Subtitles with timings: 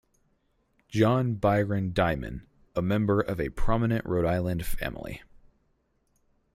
[0.89, 5.21] John Byron Diman, a member of a prominent Rhode Island family.